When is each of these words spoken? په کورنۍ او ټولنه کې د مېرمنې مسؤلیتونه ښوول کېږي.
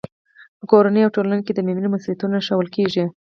په 0.59 0.65
کورنۍ 0.71 1.01
او 1.03 1.13
ټولنه 1.15 1.41
کې 1.45 1.53
د 1.55 1.59
مېرمنې 1.67 1.89
مسؤلیتونه 1.93 2.37
ښوول 2.47 2.69
کېږي. 2.75 3.05